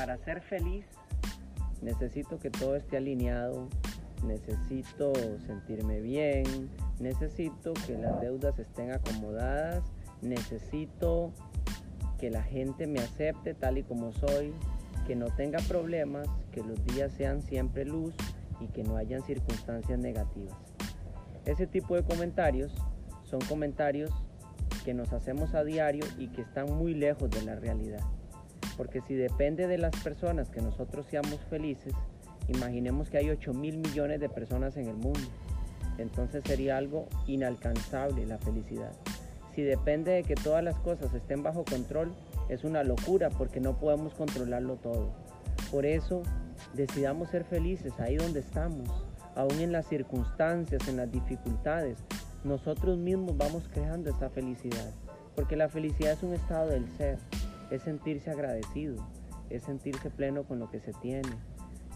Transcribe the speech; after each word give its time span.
para 0.00 0.16
ser 0.16 0.40
feliz 0.40 0.86
necesito 1.82 2.38
que 2.38 2.48
todo 2.48 2.74
esté 2.74 2.96
alineado, 2.96 3.68
necesito 4.24 5.12
sentirme 5.46 6.00
bien, 6.00 6.70
necesito 7.00 7.74
que 7.86 7.98
las 7.98 8.18
deudas 8.18 8.58
estén 8.58 8.92
acomodadas, 8.92 9.84
necesito 10.22 11.32
que 12.18 12.30
la 12.30 12.42
gente 12.42 12.86
me 12.86 13.00
acepte 13.00 13.52
tal 13.52 13.76
y 13.76 13.82
como 13.82 14.10
soy, 14.14 14.54
que 15.06 15.16
no 15.16 15.26
tenga 15.26 15.58
problemas, 15.68 16.26
que 16.50 16.62
los 16.62 16.82
días 16.86 17.12
sean 17.12 17.42
siempre 17.42 17.84
luz 17.84 18.14
y 18.58 18.68
que 18.68 18.82
no 18.82 18.96
hayan 18.96 19.20
circunstancias 19.20 19.98
negativas. 19.98 20.56
Ese 21.44 21.66
tipo 21.66 21.94
de 21.94 22.04
comentarios 22.04 22.72
son 23.24 23.40
comentarios 23.42 24.10
que 24.82 24.94
nos 24.94 25.12
hacemos 25.12 25.54
a 25.54 25.62
diario 25.62 26.06
y 26.16 26.28
que 26.28 26.40
están 26.40 26.72
muy 26.72 26.94
lejos 26.94 27.28
de 27.28 27.42
la 27.42 27.56
realidad. 27.56 28.00
Porque 28.80 29.02
si 29.02 29.14
depende 29.14 29.66
de 29.66 29.76
las 29.76 29.94
personas 30.02 30.48
que 30.48 30.62
nosotros 30.62 31.04
seamos 31.10 31.38
felices, 31.50 31.92
imaginemos 32.48 33.10
que 33.10 33.18
hay 33.18 33.28
8 33.28 33.52
mil 33.52 33.76
millones 33.76 34.20
de 34.20 34.30
personas 34.30 34.74
en 34.78 34.86
el 34.86 34.94
mundo. 34.94 35.20
Entonces 35.98 36.42
sería 36.46 36.78
algo 36.78 37.06
inalcanzable 37.26 38.24
la 38.24 38.38
felicidad. 38.38 38.92
Si 39.54 39.60
depende 39.60 40.12
de 40.12 40.22
que 40.22 40.34
todas 40.34 40.64
las 40.64 40.78
cosas 40.78 41.12
estén 41.12 41.42
bajo 41.42 41.62
control, 41.66 42.14
es 42.48 42.64
una 42.64 42.82
locura 42.82 43.28
porque 43.28 43.60
no 43.60 43.78
podemos 43.78 44.14
controlarlo 44.14 44.76
todo. 44.76 45.12
Por 45.70 45.84
eso, 45.84 46.22
decidamos 46.72 47.28
ser 47.28 47.44
felices 47.44 47.92
ahí 48.00 48.16
donde 48.16 48.40
estamos, 48.40 48.88
aún 49.36 49.60
en 49.60 49.72
las 49.72 49.88
circunstancias, 49.88 50.88
en 50.88 50.96
las 50.96 51.12
dificultades. 51.12 51.98
Nosotros 52.44 52.96
mismos 52.96 53.36
vamos 53.36 53.68
creando 53.70 54.08
esa 54.08 54.30
felicidad, 54.30 54.90
porque 55.36 55.54
la 55.54 55.68
felicidad 55.68 56.12
es 56.12 56.22
un 56.22 56.32
estado 56.32 56.70
del 56.70 56.88
ser 56.96 57.18
es 57.70 57.82
sentirse 57.82 58.30
agradecido, 58.30 58.96
es 59.48 59.62
sentirse 59.62 60.10
pleno 60.10 60.44
con 60.44 60.58
lo 60.58 60.70
que 60.70 60.80
se 60.80 60.92
tiene, 60.94 61.30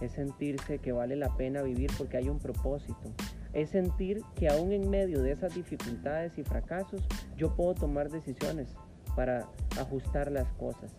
es 0.00 0.12
sentirse 0.12 0.78
que 0.78 0.92
vale 0.92 1.16
la 1.16 1.36
pena 1.36 1.62
vivir 1.62 1.90
porque 1.96 2.16
hay 2.16 2.28
un 2.28 2.38
propósito, 2.38 3.12
es 3.52 3.70
sentir 3.70 4.22
que 4.34 4.48
aún 4.48 4.72
en 4.72 4.90
medio 4.90 5.22
de 5.22 5.32
esas 5.32 5.54
dificultades 5.54 6.36
y 6.38 6.42
fracasos 6.42 7.02
yo 7.36 7.54
puedo 7.54 7.74
tomar 7.74 8.10
decisiones 8.10 8.74
para 9.14 9.48
ajustar 9.78 10.30
las 10.30 10.50
cosas, 10.54 10.90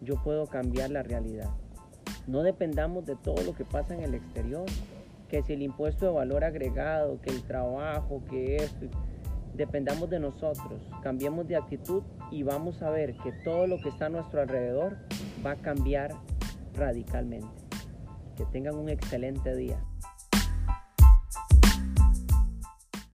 yo 0.00 0.22
puedo 0.22 0.46
cambiar 0.46 0.90
la 0.90 1.02
realidad. 1.02 1.50
No 2.26 2.42
dependamos 2.42 3.06
de 3.06 3.16
todo 3.16 3.42
lo 3.42 3.54
que 3.54 3.64
pasa 3.64 3.94
en 3.94 4.02
el 4.02 4.14
exterior, 4.14 4.66
que 5.28 5.42
si 5.42 5.54
el 5.54 5.62
impuesto 5.62 6.06
de 6.06 6.12
valor 6.12 6.44
agregado, 6.44 7.20
que 7.20 7.30
el 7.30 7.42
trabajo, 7.42 8.22
que 8.30 8.56
esto, 8.56 8.86
dependamos 9.58 10.08
de 10.08 10.20
nosotros, 10.20 10.80
cambiemos 11.02 11.46
de 11.48 11.56
actitud 11.56 12.04
y 12.30 12.44
vamos 12.44 12.80
a 12.80 12.90
ver 12.90 13.16
que 13.16 13.32
todo 13.44 13.66
lo 13.66 13.78
que 13.78 13.88
está 13.88 14.06
a 14.06 14.08
nuestro 14.08 14.40
alrededor 14.40 14.96
va 15.44 15.50
a 15.50 15.56
cambiar 15.56 16.12
radicalmente. 16.74 17.48
Que 18.36 18.46
tengan 18.46 18.76
un 18.76 18.88
excelente 18.88 19.54
día. 19.56 19.84